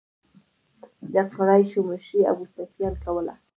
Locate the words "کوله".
3.03-3.33